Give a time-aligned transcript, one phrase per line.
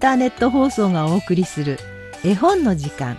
[0.00, 1.78] ターネット放送がお送りする
[2.24, 3.18] 絵本の時間。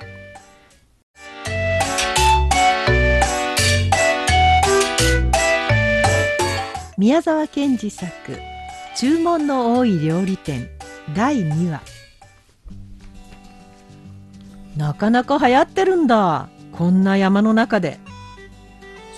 [6.98, 8.09] 宮沢賢治作
[8.98, 10.70] 「注文の多い料理店」
[11.16, 11.81] 第2話。
[14.75, 18.00] なかなか流行ってるんだこんな山の中で。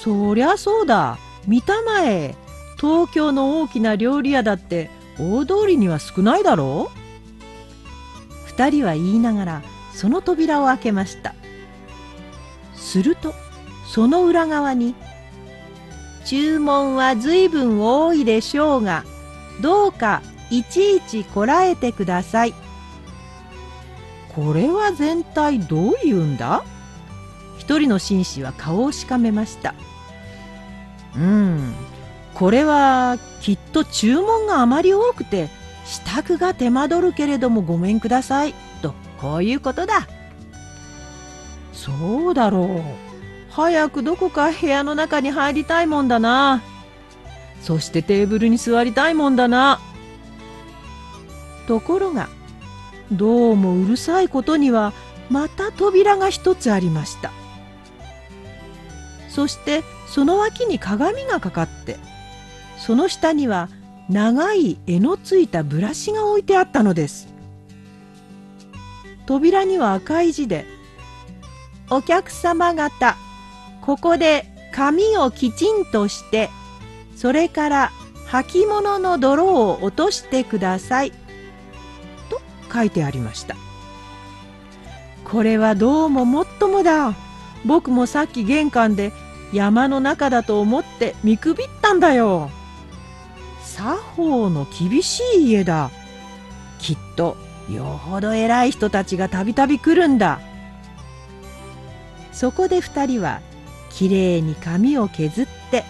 [0.04, 1.18] そりゃそうだ
[1.48, 2.36] 見たまえ
[2.76, 7.03] 東京の大きな料理屋だって大通りには少ないだろう。
[8.56, 9.62] 二人は言いながら
[9.94, 11.34] その扉を開けました。
[12.76, 13.34] すると
[13.88, 14.96] その裏側に
[16.26, 19.04] 「注文はずいぶん多いでしょうが
[19.62, 22.54] どうかいちいちこらえてください」
[24.36, 26.64] これは全体どういうんだ？
[27.60, 29.76] 一人の紳士は顔をしかめました。
[31.16, 31.74] うん
[32.34, 35.50] これはきっと注文があまり多くて
[35.86, 38.54] 支度が手間取るけれどもごめんください。
[38.82, 40.08] とこういうことだ。
[41.74, 43.52] そうだろう。
[43.52, 46.62] 早くどこか部屋の中に入りたいもんだな。
[47.62, 49.80] そしてテーブルに座りたいもんだな。
[51.68, 52.30] ところが
[53.12, 54.92] どうもうるさいことには
[55.30, 57.32] また扉が一つありました。
[59.30, 61.98] そしてその脇に鏡がかかって
[62.78, 63.70] その下には
[64.10, 67.28] 長い柄のついたブラシが置いてあったのです。
[69.26, 70.66] 扉には赤い字で
[71.90, 73.16] 「お客様方
[73.82, 76.50] ここで紙をきちんとして
[77.16, 77.92] それから
[78.28, 81.12] 履物の泥を落としてください」
[82.30, 82.42] と
[82.74, 83.56] 書いてありました。
[85.24, 87.16] これはどうももっともだ。
[87.66, 89.14] 僕もさっき玄関で
[89.54, 92.52] 山の中だと思って見くびったんだよ。
[93.74, 95.90] 作法の厳しい家だ。
[96.78, 97.36] きっと
[97.72, 100.40] よほど偉い人たちがたびたび来るんだ。
[102.32, 103.42] そこで二人は
[103.90, 105.86] きれいに髪を削って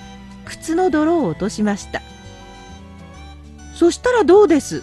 [0.46, 2.02] 靴の泥を落としました。
[3.76, 4.82] そしたらどうです？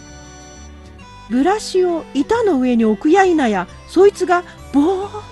[1.31, 4.45] ブラシを板の上に置くや否やそいつが
[4.75, 5.23] ぼーっ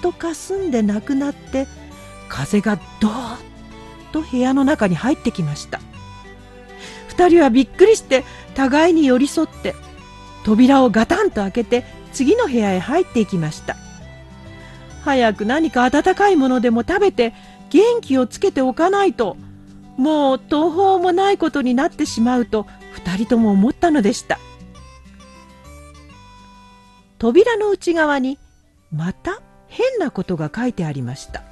[0.00, 1.66] とかすんでなくなって
[2.30, 3.38] 風がドーッ
[4.12, 5.80] と部屋の中に入ってきました
[7.20, 9.74] 二人はびっくりして互いに寄り添って
[10.42, 13.76] 扉をガタンと開けて次の部屋へ入っていきました。
[15.04, 17.34] 早く何か温かいものでも食べて
[17.68, 19.36] 元気をつけておかないと
[19.98, 24.38] もう途方もないことになってしまうと二人とも思ったのでした。
[27.18, 28.38] 扉の内側に
[28.90, 31.42] また変なことが書いてありました。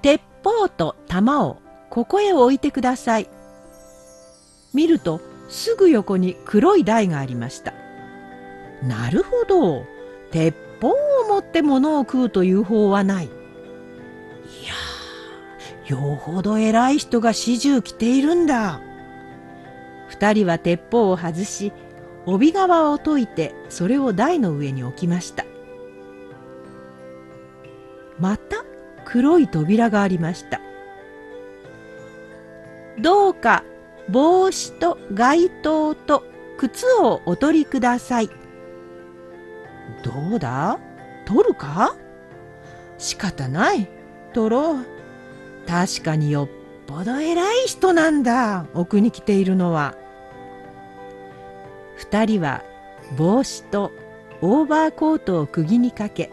[0.00, 1.58] 鉄砲と弾を
[1.96, 3.28] ここへ置いてください。
[4.74, 7.72] 見るとすぐ横に黒い台がありました。
[8.82, 9.86] なるほど。
[10.30, 10.94] 鉄砲を
[11.26, 13.24] 持って物を食うという方はない。
[13.24, 13.28] い
[15.88, 18.82] やよほど偉い人が始終来ているんだ。
[20.08, 21.72] 二人は鉄砲を外し、
[22.26, 25.46] 帯側を解いてそれを台の上に置きました。
[28.18, 28.66] また
[29.06, 30.60] 黒い扉がありました
[32.98, 33.64] どうか
[34.08, 36.24] 帽子と街灯と
[36.58, 38.30] 靴をお取りください。
[40.02, 40.78] どうだ？
[41.26, 41.96] 取るか？
[42.98, 43.88] 仕方ない。
[44.32, 44.86] 取ろう。
[45.66, 46.48] 確かによっ
[46.86, 48.66] ぽど偉い人なんだ。
[48.74, 49.94] 奥に来ているのは。
[51.96, 52.62] 二人は
[53.16, 53.90] 帽子と
[54.40, 56.30] オーバーコートを釘にかけ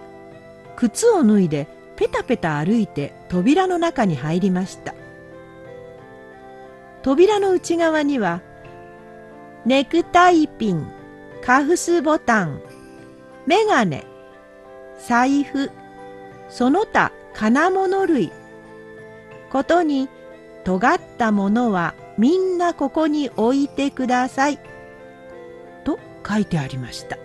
[0.76, 4.94] 靴を脱いでペタペタ歩いて扉の中に入りました。
[7.04, 8.42] 扉の内側には
[9.66, 10.92] ネクタイピン
[11.44, 12.62] カフスボタン
[13.46, 14.06] メガネ
[15.06, 15.70] 財布
[16.50, 18.32] その他金物類
[19.52, 20.10] ことに
[20.64, 24.60] 尖ったものはみんなここに置いてください
[25.84, 27.18] と書いてありました。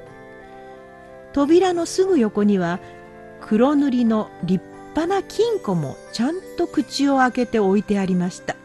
[1.33, 2.81] 扉のすぐ横には
[3.41, 4.65] 黒塗りの立
[4.95, 8.57] 派な金庫もちゃんと口を開けて置いてありました。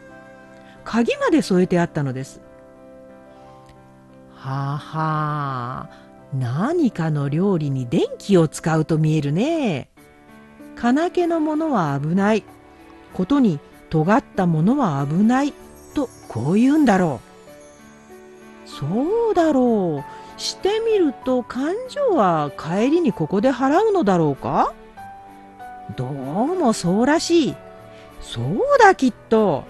[0.84, 2.40] 鍵まで添えてあったのです。
[4.34, 5.88] はは。
[5.88, 5.88] あ
[6.34, 9.88] 何かの料理に電気を使うと見えるね。
[10.76, 12.44] 金気のものは危ない。
[13.12, 15.52] ことに尖ったものは危ない。
[15.94, 17.20] とこう言うんだろ
[18.66, 18.68] う。
[18.68, 20.40] そうだろう。
[20.40, 24.74] してみると勘定は帰りにここで払うのだろうか？
[25.96, 27.54] どうもそうらしい。
[28.20, 29.62] そうだきっと。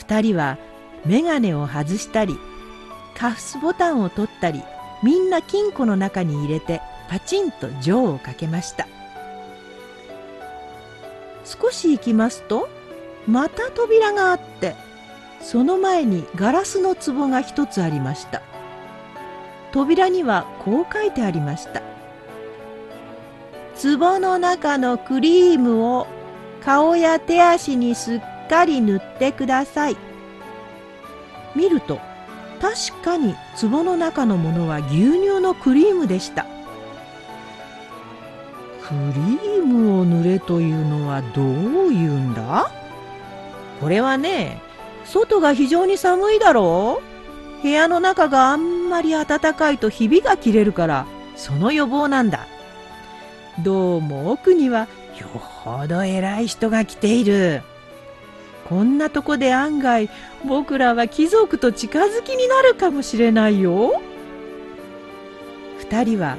[0.00, 0.56] 二人は
[1.04, 2.38] 眼鏡を外したり
[3.14, 4.62] カフスボタンを取ったり
[5.02, 6.80] みんな金庫の中に入れて
[7.10, 8.88] パチンと錠をかけました。
[11.44, 12.68] 少し行きますと
[13.26, 14.74] また扉があって
[15.42, 18.40] その前にガラスの壺が一つありました。
[19.72, 21.82] 扉にはこう書いてありました。
[23.82, 26.06] 壺の中のクリームを
[26.64, 28.20] 顔や手足にすっ
[28.50, 29.96] かり塗ってください。
[31.54, 32.00] 見ると
[32.60, 36.44] 確かに壺の中のものは牛乳のクリームでした。
[38.82, 41.46] クリームを塗れというのはどう
[41.92, 42.70] いうんだ？
[43.80, 44.60] これはね
[45.04, 47.00] 外が非常に寒いだろ
[47.60, 47.62] う？
[47.62, 51.06] 部屋の中があんまり暖かいとひびが切れるから
[51.36, 52.46] その予防なんだ。
[53.62, 54.88] どうも奥には
[55.20, 57.62] よほど偉い人が来ている。
[58.70, 60.08] こんなとこで案外
[60.46, 64.00] 僕らは貴族と近づきになるかもしれないよ。
[65.80, 66.38] 二人は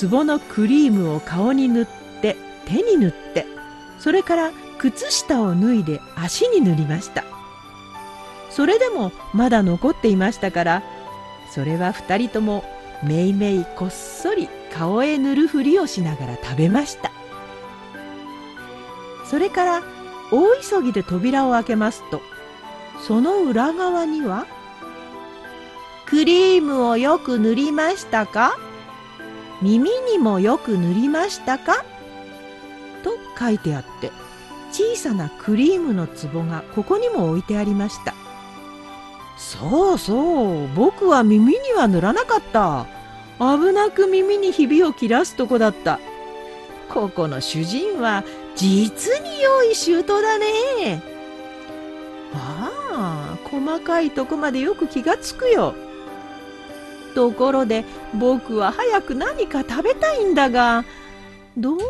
[0.00, 1.86] 壺のクリームを顔に塗っ
[2.22, 2.36] て
[2.66, 3.46] 手に塗って
[3.98, 7.24] それから靴下を脱いで足に塗りました。
[8.48, 10.82] それでもまだ残っていましたから
[11.50, 12.64] それは二人とも
[13.02, 17.10] めいめいこっそり顔へ塗るふりをしながら食べました。
[19.28, 19.82] それから
[20.32, 22.20] 大急ぎで扉を開けますと
[23.06, 24.46] その裏側には
[26.06, 28.56] 「クリームをよく塗りましたか？
[29.60, 31.84] 耳にもよく塗りましたか?」
[33.04, 34.10] と書いてあって
[34.72, 38.14] 小さなクリームの壺がここにも置いてありました。
[39.36, 42.86] そうそう僕は耳には塗らなかった。
[43.38, 45.98] 危なく耳にひびを切らすとこだった。
[46.88, 48.24] ここの主人は
[48.56, 51.02] 実に良い舅だね。
[52.34, 55.74] ああ細かいとこまでよく気がつくよ。
[57.14, 57.84] ところで
[58.14, 60.84] 僕は早く何か食べたいんだが
[61.56, 61.82] どうも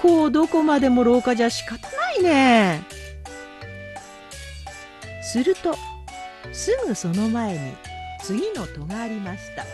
[0.00, 2.84] こうどこまでも廊下じゃ仕方ないね。
[5.22, 5.76] すると
[6.52, 7.72] すぐその前に
[8.22, 9.64] 次の戸がありました。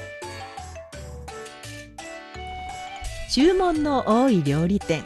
[3.30, 5.04] 注文の多い料理店。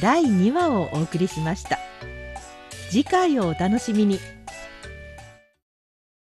[0.00, 1.78] 第2話をお送りしました
[2.90, 4.37] 次回をお楽しみに。